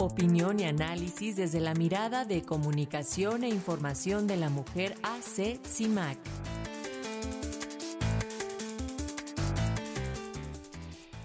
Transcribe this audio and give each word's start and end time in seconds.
Opinión 0.00 0.58
y 0.58 0.64
análisis 0.64 1.36
desde 1.36 1.60
la 1.60 1.74
mirada 1.74 2.24
de 2.24 2.40
comunicación 2.42 3.44
e 3.44 3.50
información 3.50 4.26
de 4.26 4.38
la 4.38 4.48
mujer 4.48 4.94
AC 5.02 5.60
CIMAC. 5.62 6.16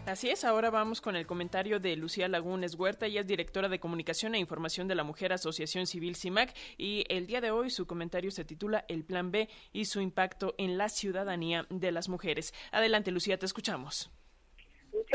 Así 0.05 0.29
es, 0.29 0.43
ahora 0.43 0.71
vamos 0.71 0.99
con 0.99 1.15
el 1.15 1.25
comentario 1.25 1.79
de 1.79 1.95
Lucía 1.95 2.27
Lagunes 2.27 2.75
Huerta, 2.75 3.05
ella 3.05 3.21
es 3.21 3.27
directora 3.27 3.69
de 3.69 3.79
Comunicación 3.79 4.35
e 4.35 4.39
Información 4.39 4.89
de 4.89 4.95
la 4.95 5.05
Mujer 5.05 5.31
Asociación 5.31 5.87
Civil 5.87 6.17
CIMAC 6.17 6.53
y 6.77 7.05
el 7.07 7.27
día 7.27 7.39
de 7.39 7.51
hoy 7.51 7.69
su 7.69 7.87
comentario 7.87 8.29
se 8.29 8.43
titula 8.43 8.83
El 8.89 9.05
Plan 9.05 9.31
B 9.31 9.47
y 9.71 9.85
su 9.85 10.01
impacto 10.01 10.53
en 10.57 10.77
la 10.77 10.89
ciudadanía 10.89 11.65
de 11.69 11.93
las 11.93 12.09
mujeres. 12.09 12.53
Adelante, 12.73 13.11
Lucía, 13.11 13.39
te 13.39 13.45
escuchamos. 13.45 14.11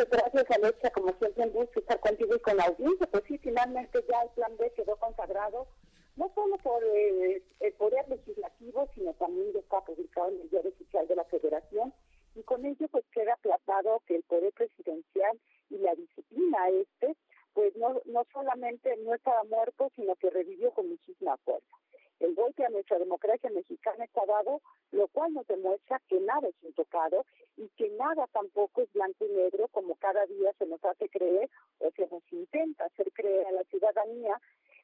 Muchas 0.01 0.33
gracias, 0.33 0.51
Alexa. 0.51 0.91
Como 0.93 1.13
siempre, 1.19 1.45
un 1.45 1.53
gusto 1.53 1.79
estar 1.79 2.01
contigo 2.01 2.35
y 2.35 2.41
con 2.41 2.57
la 2.57 2.65
audiencia. 2.65 3.07
Pues 3.07 3.23
sí, 3.29 3.37
finalmente 3.37 4.03
ya 4.09 4.23
el 4.23 4.31
Plan 4.31 4.57
B 4.57 4.73
quedó 4.75 4.97
consagrado, 4.97 5.67
no 6.17 6.33
solo 6.35 6.57
por 6.57 6.83
eh, 6.85 7.43
el 7.61 7.73
poder 7.75 8.09
legislativo, 8.09 8.89
sino 8.95 9.13
también 9.15 9.53
ya 9.53 9.61
está 9.61 9.83
publicado 9.83 10.29
en 10.31 10.41
el 10.41 10.49
Diario 10.49 10.71
Oficial 10.71 11.07
de 11.07 11.17
la 11.17 11.25
Federación 11.25 11.93
y 12.35 12.43
con 12.45 12.65
ello 12.65 12.89
pues 12.89 13.05
queda 13.13 13.35
aplazado 13.35 14.01
que 14.07 14.17
el 14.17 14.23
poder 14.23 14.55
presidencial 14.55 15.39
y 15.69 15.77
la 15.77 15.95
disciplina 15.95 16.71
este 16.71 17.15
pues 17.53 17.77
no, 17.77 18.01
no 18.07 18.25
solamente 18.33 18.97
no 19.05 19.15
estaba 19.15 19.45
muerto, 19.45 19.91
sino 19.97 20.15
que 20.17 20.31
revivió 20.31 20.71
con 20.71 20.89
muchísima 20.89 21.37
fuerza. 21.39 21.77
El 22.21 22.35
golpe 22.35 22.65
a 22.65 22.69
nuestra 22.69 22.99
democracia 22.99 23.51
mexicana 23.51 24.05
está 24.05 24.25
dado, 24.25 24.61
lo 24.93 25.09
cual 25.09 25.35
nos 25.35 25.47
demuestra 25.47 26.01
que 26.09 26.21
nada 26.21 26.49
es 26.49 26.55
intocado 26.63 27.25
nada 28.01 28.27
tampoco 28.29 28.81
es 28.81 28.93
blanco 28.95 29.27
y 29.27 29.29
negro 29.29 29.69
como 29.69 29.95
cada 29.97 30.25
día 30.25 30.53
se 30.59 30.67
nos 30.67 30.83
hace 30.85 31.09
creer 31.11 31.51
o 31.81 31.91
se 31.91 32.09
nos 32.09 32.23
intenta 32.33 32.87
hacer 32.87 33.13
creer 33.13 33.47
a 33.47 33.53
la 33.53 33.65
ciudadanía, 33.65 34.41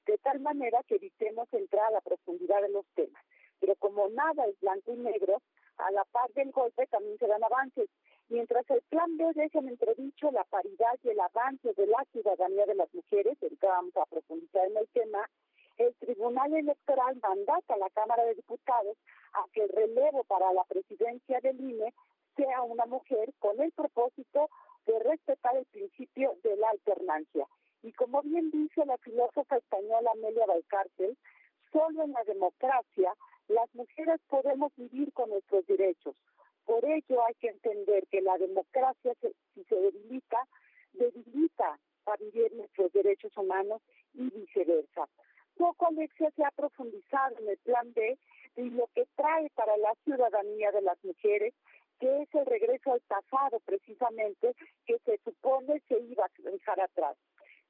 de 0.06 0.18
tal 0.18 0.40
manera 0.40 0.82
que 0.86 0.96
evitemos 0.96 1.48
entrar 1.52 1.86
a 1.86 1.92
la 1.92 2.00
profundidad 2.02 2.60
de 2.60 2.68
los 2.68 2.86
temas. 2.95 3.24
Pero 3.58 3.74
como 3.76 4.08
nada 4.08 4.46
es 4.46 4.60
blanco 4.60 4.92
y 4.92 4.98
negro, 4.98 5.40
a 5.78 5.90
la 5.92 6.04
par 6.04 6.30
del 6.34 6.52
golpe 6.52 6.86
también 6.88 7.18
se 7.18 7.26
dan 7.26 7.42
avances. 7.42 7.88
Mientras 8.28 8.68
el 8.70 8.82
plan 8.82 9.16
B 9.16 9.24
deja 9.34 9.58
en 9.60 9.68
entredicho 9.68 10.30
la 10.30 10.45
paridad 10.45 10.98
y 11.02 11.08
el 11.08 11.20
avance 11.20 11.73
de 11.73 11.86
la 11.86 12.04
ciudadanía 12.12 12.66
de 12.66 12.74
las 12.74 12.92
mujeres, 12.92 13.38
ahorita 13.42 13.68
vamos 13.68 13.96
a 13.96 14.04
profundizar 14.06 14.66
en 14.66 14.76
el 14.76 14.88
tema, 14.88 15.28
el 15.78 15.95
Tribunal 15.96 16.52
Electoral 16.54 17.18
mandata 17.23 17.74
a 17.74 17.78
la 17.78 17.90
Cámara 17.90 18.24
de 18.24 18.34
Diputados 18.34 18.96
a 19.32 19.45
que 19.52 19.62
el 19.62 19.68
relevo 19.70 20.24
para 20.24 20.52
la 20.52 20.64
presidencia 20.64 21.40
del 21.40 21.60
INE 21.60 21.92
sea 22.37 22.62
una 22.62 22.87
mujer 22.87 23.32
con 23.38 23.60
el 23.60 23.73
propósito 23.73 24.48
de 24.87 24.98
respetar 25.01 25.56
el 25.56 25.66
principio 25.66 26.37
de 26.42 26.56
la 26.56 26.68
alternancia. 26.70 27.46
Y 27.82 27.92
como 27.92 28.23
bien 28.23 28.51
dice 28.51 28.84
la 28.84 28.96
filósofa 28.98 29.56
española 29.56 30.10
Amelia 30.12 30.46
Valcárcel, 30.46 31.16
solo 31.73 32.04
en 32.04 32.12
la 32.12 32.24
democracia 32.24 33.12
las 33.48 33.73
mujeres 33.74 34.20
podemos 34.29 34.73
vivir 34.76 35.12
con 35.12 35.30
nuestros 35.30 35.66
derechos. 35.66 36.16
Por 36.64 36.84
ello 36.84 37.24
hay 37.24 37.34
que 37.34 37.48
entender 37.48 38.07
que 38.09 38.20
la 38.20 38.37
democracia, 38.38 39.14
si 39.54 39.64
se 39.64 39.74
debilita, 39.76 40.48
debilita 40.95 41.79
a 42.07 42.16
vivir 42.16 42.52
nuestros 42.54 42.92
derechos 42.92 43.37
humanos 43.37 43.82
y 44.14 44.30
viceversa. 44.30 45.09
Poco, 45.57 45.87
Alexia, 45.87 46.30
se 46.37 46.45
ha 46.45 46.51
profundizado 46.51 47.38
en 47.38 47.48
el 47.48 47.59
plan 47.59 47.92
B 47.95 48.18
y 48.57 48.70
lo 48.70 48.88
que 48.95 49.07
trae 49.16 49.48
para 49.51 49.76
la 49.76 49.95
ciudadanía 50.04 50.70
de 50.73 50.82
las 50.82 51.02
mujeres, 51.04 51.54
que 52.01 52.23
es 52.23 52.34
el 52.34 52.46
regreso 52.46 52.95
precisamente, 53.64 54.54
que 54.86 54.98
se 55.04 55.18
supone 55.24 55.80
se 55.88 55.98
iba 56.00 56.24
a 56.24 56.50
dejar 56.50 56.80
atrás. 56.80 57.16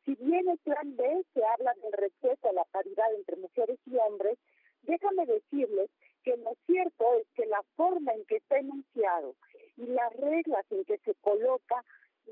Si 0.05 0.15
bien 0.17 0.49
el 0.49 0.59
plan 0.59 0.97
B 0.97 1.25
se 1.35 1.45
habla 1.45 1.73
del 1.83 1.93
respeto 1.93 2.49
a 2.49 2.53
la 2.53 2.65
paridad 2.65 3.13
entre 3.15 3.37
mujeres 3.37 3.79
y 3.87 3.97
hombres, 3.97 4.39
déjame 4.83 5.27
decirles 5.27 5.91
que 6.23 6.37
lo 6.37 6.53
cierto 6.67 7.15
es 7.21 7.27
que 7.35 7.47
la 7.47 7.63
forma 7.77 8.13
en 8.13 8.25
que 8.27 8.37
está 8.37 8.59
enunciado 8.59 9.35
y 9.77 9.87
las 9.87 10.13
reglas 10.15 10.65
en 10.71 10.85
que 10.85 10.99
se 10.99 11.15
coloca 11.17 11.85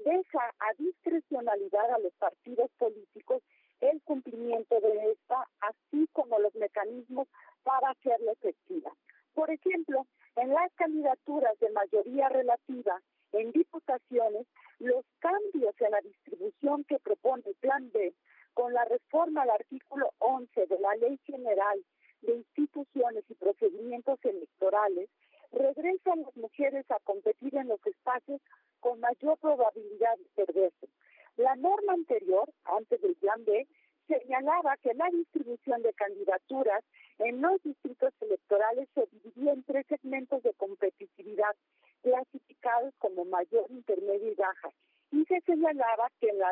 deja 0.05 0.55
a 0.59 0.75
discrecionalidad 0.79 1.91
a 1.93 1.99
los 1.99 2.13
partidos 2.15 2.71
políticos 2.79 3.43
el 3.81 4.01
cumplimiento 4.03 4.81
de 4.81 5.13
esta, 5.13 5.47
así 5.61 6.09
como 6.13 6.39
los 6.39 6.55
mecanismos 6.55 7.29
para 7.63 7.91
hacerla 7.91 8.33
efectiva. 8.33 8.93
Por 9.35 9.51
ejemplo, 9.51 10.07
en 10.37 10.51
las 10.51 10.73
candidaturas 10.75 11.59
de 11.61 11.71
mayoría 11.71 12.29
relativa 12.29 13.01
en 13.39 13.53
diputaciones, 13.53 14.47
los 14.79 15.05
cambios 15.19 15.75
en 15.81 15.91
la 15.91 16.01
distribución 16.01 16.85
que 16.85 16.99
propone 16.99 17.43
el 17.47 17.55
Plan 17.57 17.91
B 17.93 18.15
con 18.55 18.73
la 18.73 18.85
reforma 18.85 19.43
al 19.43 19.51
artículo 19.51 20.11
11 20.19 20.67
de 20.67 20.79
la 20.79 20.95
Ley 20.97 21.19
General 21.25 21.85
de 22.23 22.35
instituciones 22.37 23.25
y 23.29 23.35
procedimientos 23.35 24.19
electorales 24.25 25.09
regresan 25.53 26.23
las 26.23 26.37
mujeres 26.37 26.89
a 26.91 26.99
competir 27.01 27.55
en 27.57 27.69
los 27.69 27.85
espacios 27.87 28.41
con 28.81 29.01
mayor 29.01 29.39
probabilidad 29.39 30.17
de 30.19 30.45
perderse. 30.45 30.89
La 31.37 31.57
norma 31.57 31.95
anterior, 31.95 32.49
antes 32.65 33.01
del 33.01 33.17
plan 33.17 33.45
B, 33.45 33.67
señalaba 34.07 34.77
que 34.79 34.95
la 34.95 35.11
distribución 35.11 35.83
de 35.83 35.93
candidaturas 35.95 36.85
en 37.19 37.41
los 37.41 37.63
distritos 37.63 38.13
electorales 38.21 38.89
se 38.95 39.07
dividía 39.07 39.53
en 39.53 39.63
tres 39.65 39.87
segmentos 39.89 40.43
de 40.43 40.53
competitividad 40.55 41.55
clasificados 42.03 42.95
como 42.99 43.25
mayor, 43.25 43.67
intermedio 43.71 44.33
y 44.33 44.35
baja. 44.35 44.69
Y 45.11 45.25
se 45.25 45.41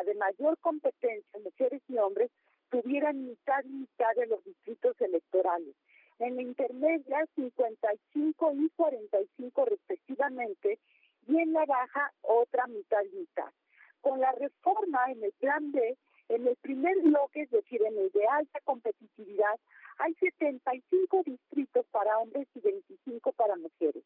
de 0.03 0.15
mayor 0.15 0.57
competencia, 0.59 1.39
mujeres 1.43 1.81
y 1.87 1.97
hombres 1.97 2.31
tuvieran 2.69 3.25
mitad 3.25 3.63
y 3.63 3.69
mitad 3.69 4.13
de 4.15 4.27
los 4.27 4.43
distritos 4.43 4.99
electorales. 4.99 5.75
En 6.19 6.35
la 6.35 6.41
intermedia, 6.41 7.25
55 7.35 8.51
y 8.53 8.69
45 8.75 9.65
respectivamente, 9.65 10.79
y 11.27 11.37
en 11.37 11.53
la 11.53 11.65
baja, 11.65 12.11
otra 12.21 12.67
mitad 12.67 13.01
y 13.11 13.15
mitad. 13.17 13.51
Con 14.01 14.19
la 14.19 14.31
reforma 14.33 14.99
en 15.11 15.23
el 15.23 15.31
plan 15.33 15.71
B, 15.71 15.97
en 16.29 16.47
el 16.47 16.55
primer 16.57 16.97
bloque, 17.01 17.43
es 17.43 17.51
decir, 17.51 17.81
en 17.83 17.97
el 17.97 18.11
de 18.11 18.27
alta 18.27 18.59
competitividad, 18.63 19.59
hay 19.99 20.13
75 20.15 21.23
distritos 21.25 21.85
para 21.91 22.17
hombres 22.17 22.47
y 22.55 22.59
25 22.59 23.31
para 23.33 23.55
mujeres. 23.55 24.03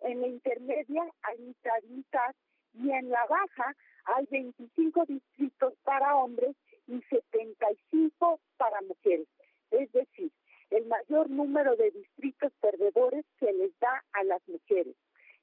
En 0.00 0.20
la 0.20 0.28
intermedia 0.28 1.02
hay 1.22 1.38
mitad 1.38 1.82
y 1.84 1.92
mitad 1.92 2.34
y 2.74 2.90
en 2.90 3.10
la 3.10 3.24
baja 3.26 3.74
hay 4.04 4.26
25 4.30 5.04
distritos 5.06 5.74
para 5.84 6.16
hombres 6.16 6.56
y 6.86 7.00
75 7.02 8.40
para 8.56 8.80
mujeres. 8.82 9.28
Es 9.70 9.90
decir, 9.92 10.30
el 10.70 10.86
mayor 10.86 11.30
número 11.30 11.76
de 11.76 11.90
distritos 11.90 12.52
perdedores 12.60 13.24
se 13.38 13.52
les 13.52 13.78
da 13.80 14.04
a 14.12 14.24
las 14.24 14.40
mujeres. 14.48 14.94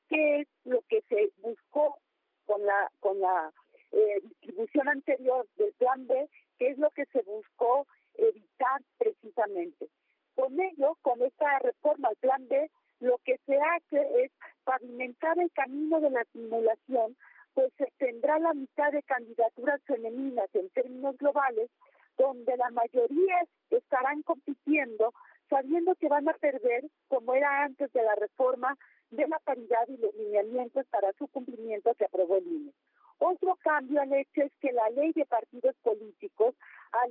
¿Qué 0.10 0.42
es 0.42 0.48
lo 0.64 0.82
que 0.90 1.02
se 1.10 1.32
buscó 1.42 1.98
con 2.46 2.66
la 2.66 2.92
con 3.00 3.20
la 3.20 3.52
eh, 3.92 4.22
distribución 4.24 4.88
anterior 4.88 5.46
del 5.58 5.74
plan 5.74 6.08
B? 6.08 6.30
¿Qué 6.58 6.70
es 6.70 6.78
lo 6.78 6.90
que 6.92 7.06
se 7.08 7.22
buscó 7.24 7.88
evitar 8.16 8.82
precisamente? 8.98 9.90
Con 10.36 10.60
ello, 10.60 10.98
con 11.02 11.22
esta 11.22 11.60
reforma 11.60 12.10
al 12.10 12.16
plan 12.18 12.48
B, 12.48 12.70
lo 13.00 13.18
que 13.26 13.38
se 13.46 13.58
hace 13.58 14.24
es 14.24 14.32
pavimentar 14.64 15.38
el 15.40 15.52
camino 15.52 16.00
de 16.00 16.10
la 16.10 16.24
simulación 16.32 17.16
pues 17.58 17.74
tendrá 17.98 18.38
la 18.38 18.54
mitad 18.54 18.92
de 18.92 19.02
candidaturas 19.02 19.82
femeninas 19.88 20.48
en 20.54 20.70
términos 20.70 21.18
globales, 21.18 21.72
donde 22.16 22.56
la 22.56 22.70
mayoría 22.70 23.48
estarán 23.72 24.22
compitiendo 24.22 25.12
sabiendo 25.50 25.96
que 25.96 26.08
van 26.08 26.30
a 26.30 26.34
perder, 26.34 26.86
como 27.08 27.34
era 27.34 27.64
antes 27.64 27.92
de 27.94 28.04
la 28.04 28.14
reforma 28.14 28.78
de 29.10 29.28
la 29.28 29.40
paridad 29.40 29.88
y 29.88 29.98
los 29.98 30.14
lineamientos 30.14 30.86
para 30.92 31.12
su 31.14 31.28
cumplimiento 31.30 31.96
que 31.96 32.06
aprobó 32.06 32.36
el 32.36 32.46
INE. 32.46 32.74
Otro 33.18 33.56
cambio 33.64 34.02
al 34.02 34.14
hecho 34.14 34.44
es 34.44 34.52
que 34.62 34.72
la 34.72 34.90
ley 34.92 35.14
de 35.14 35.26
partidos 35.26 35.76
políticos 35.82 36.54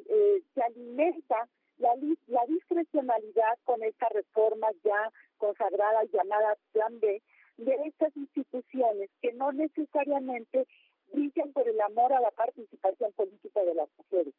eh, 0.09 0.43
se 0.55 0.63
alimenta 0.63 1.49
la, 1.79 1.91
la 2.29 2.47
discrecionalidad 2.47 3.59
con 3.65 3.83
esta 3.83 4.09
reforma 4.11 4.69
ya 4.85 5.11
consagrada 5.39 6.05
llamada 6.13 6.57
Plan 6.73 7.01
B, 7.01 7.21
de 7.59 7.75
estas 7.87 8.17
instituciones 8.17 9.11
que 9.21 9.33
no 9.33 9.53
necesariamente 9.53 10.67
brillan 11.13 11.53
por 11.53 11.69
el 11.69 11.81
amor 11.81 12.13
a 12.13 12.21
la 12.21 12.31
participación 12.31 13.13
política 13.13 13.63
de 13.65 13.75
las 13.75 13.89
mujeres. 13.97 14.35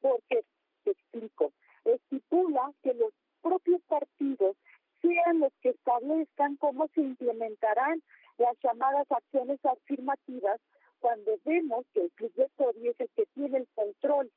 Porque, 0.00 0.44
te 0.84 0.90
explico, 0.92 1.52
estipula 1.84 2.72
que 2.82 2.94
los 2.94 3.12
propios 3.42 3.80
partidos 3.82 4.56
sean 5.00 5.40
los 5.40 5.52
que 5.62 5.70
establezcan 5.70 6.56
cómo 6.56 6.88
se 6.94 7.00
implementarán 7.00 8.02
las 8.38 8.56
llamadas 8.62 9.06
acciones 9.10 9.58
afirmativas 9.64 10.60
cuando 10.98 11.32
vemos 11.44 11.86
que 11.92 12.02
el 12.02 12.10
Club 12.12 12.32
de 12.34 12.48
Toby 12.56 12.88
es 12.88 13.00
el 13.00 13.08
que 13.16 13.26
tiene 13.34 13.58
el 13.58 13.68
control 13.74 14.30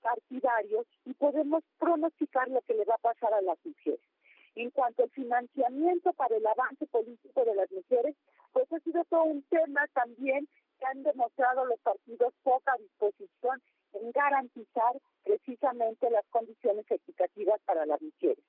partidario 0.00 0.84
y 1.04 1.14
podemos 1.14 1.62
pronosticar 1.78 2.48
lo 2.48 2.60
que 2.62 2.74
le 2.74 2.84
va 2.84 2.94
a 2.94 2.98
pasar 2.98 3.32
a 3.34 3.42
las 3.42 3.58
mujeres. 3.64 4.00
En 4.56 4.70
cuanto 4.70 5.04
al 5.04 5.10
financiamiento 5.10 6.12
para 6.14 6.36
el 6.36 6.46
avance 6.46 6.86
político 6.86 7.44
de 7.44 7.54
las 7.54 7.70
mujeres, 7.70 8.16
pues 8.52 8.70
ha 8.72 8.80
sido 8.80 9.04
todo 9.04 9.24
un 9.24 9.42
tema 9.44 9.86
también 9.94 10.48
que 10.78 10.86
han 10.86 11.02
demostrado 11.02 11.64
los 11.66 11.78
partidos 11.80 12.34
poca 12.42 12.74
disposición 12.78 13.62
en 13.92 14.10
garantizar 14.12 15.00
precisamente 15.24 16.10
las 16.10 16.26
condiciones 16.30 16.84
equitativas 16.90 17.60
para 17.64 17.86
las 17.86 18.00
mujeres. 18.00 18.44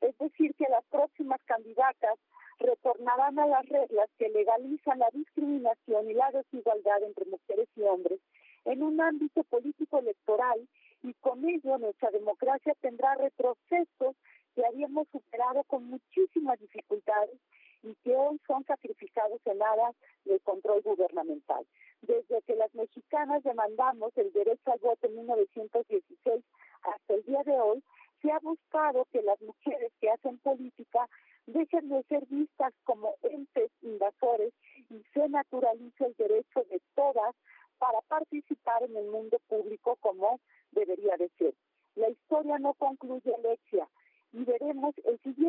Es 0.00 0.16
decir, 0.18 0.54
que 0.56 0.68
las 0.68 0.84
próximas 0.86 1.40
candidatas 1.44 2.18
retornarán 2.58 3.38
a 3.38 3.46
las 3.46 3.68
reglas 3.68 4.08
que 4.18 4.28
legalizan 4.28 4.98
la 4.98 5.10
discriminación 5.12 6.10
y 6.10 6.14
la 6.14 6.30
desigualdad 6.30 7.02
entre 7.02 7.24
mujeres 7.26 7.68
y 7.76 7.82
hombres 7.82 8.20
en 8.64 8.82
un 8.82 9.00
ámbito 9.00 9.42
político 9.44 9.98
electoral 9.98 10.68
y 11.02 11.14
con 11.14 11.44
ello 11.48 11.78
nuestra 11.78 12.10
democracia 12.10 12.74
tendrá 12.80 13.14
retrocesos 13.16 14.16
que 14.54 14.64
habíamos 14.64 15.08
superado 15.08 15.64
con 15.64 15.84
muchísimas 15.84 16.58
dificultades 16.60 17.38
y 17.82 17.94
que 18.04 18.14
hoy 18.14 18.40
son 18.46 18.64
sacrificados 18.64 19.40
en 19.44 19.62
aras 19.62 19.94
del 20.24 20.40
control 20.42 20.82
gubernamental. 20.82 21.66
Desde 22.02 22.42
que 22.42 22.56
las 22.56 22.72
mexicanas 22.74 23.42
demandamos 23.42 24.12
el 24.16 24.32
derecho 24.32 24.72
al 24.72 24.78
voto 24.78 25.06
en 25.06 25.16
1916 25.16 26.44
hasta 26.82 27.14
el 27.14 27.22
día 27.24 27.42
de 27.44 27.60
hoy, 27.60 27.82
se 28.20 28.30
ha 28.30 28.38
buscado 28.38 29.06
que 29.12 29.22
las 29.22 29.40
mujeres 29.40 29.92
que 30.00 30.10
hacen 30.10 30.38
política 30.38 31.08
dejen 31.46 31.88
de 31.88 32.02
ser 32.04 32.24
vistas 32.26 32.72
como 32.84 33.16
entes 33.22 33.70
invasores 33.82 34.52
y 34.90 35.02
se 35.12 35.28
naturalice 35.28 36.06
el 36.06 36.14
derecho 36.14 36.64
de 36.70 36.80
todas 36.94 37.34
para 37.78 38.00
participar 38.02 38.84
en 38.84 38.96
el 38.96 39.06
mundo 39.06 39.38
público 39.48 39.96
como 40.00 40.38
debería 40.70 41.16
de 41.16 41.28
ser. 41.38 41.54
La 41.96 42.08
historia 42.08 42.58
no 42.58 42.74
concluye, 42.74 43.34
Alexia, 43.34 43.88
y 44.32 44.44
veremos 44.44 44.94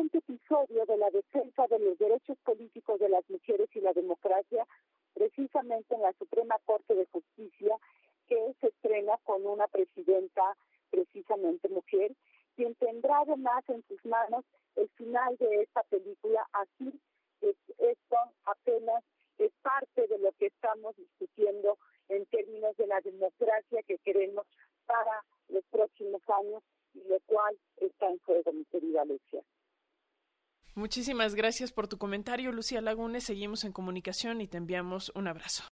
siguiente 0.04 0.18
episodio 0.18 0.84
de 0.84 0.96
la 0.98 1.10
defensa 1.10 1.66
de 1.68 1.78
los 1.78 1.96
derechos 1.98 2.36
políticos 2.44 3.00
de 3.00 3.08
las 3.08 3.28
mujeres 3.30 3.68
y 3.74 3.80
la 3.80 3.92
democracia, 3.92 4.66
precisamente 5.14 5.94
en 5.94 6.02
la 6.02 6.12
Suprema 6.14 6.56
Corte 6.66 6.94
de 6.94 7.06
Justicia, 7.06 7.76
que 8.26 8.54
se 8.60 8.68
estrena 8.68 9.16
con 9.24 9.46
una 9.46 9.66
presidenta 9.68 10.56
precisamente 10.90 11.68
mujer, 11.68 12.12
quien 12.54 12.74
tendrá 12.74 13.20
además 13.20 13.64
en 13.68 13.82
sus 13.88 14.04
manos 14.04 14.44
el 14.76 14.88
final 14.90 15.36
de 15.38 15.62
esta 15.62 15.82
película. 15.84 16.46
Así 16.52 17.00
es, 17.40 17.56
esto 17.78 18.16
apenas 18.44 19.02
es 19.38 19.52
parte 19.62 20.06
de 20.06 20.18
lo 20.18 20.32
que 20.32 20.46
estamos 20.46 20.94
discutiendo 20.96 21.78
en 22.08 22.26
términos 22.26 22.76
de 22.76 22.86
la 22.86 23.00
democracia 23.00 23.82
que 23.84 23.98
queremos 23.98 24.46
para 24.86 25.24
los 25.48 25.64
próximos 25.70 26.20
años 26.28 26.62
y 26.92 27.02
lo 27.08 27.18
cual 27.26 27.56
está 27.78 28.10
en 28.10 28.18
juego, 28.18 28.52
mi 28.52 28.64
querida 28.66 29.02
Alicia. 29.02 29.42
Muchísimas 30.74 31.36
gracias 31.36 31.70
por 31.70 31.86
tu 31.86 31.98
comentario, 31.98 32.50
Lucía 32.50 32.80
Lagunes. 32.80 33.22
Seguimos 33.22 33.62
en 33.62 33.72
comunicación 33.72 34.40
y 34.40 34.48
te 34.48 34.56
enviamos 34.56 35.12
un 35.14 35.28
abrazo. 35.28 35.62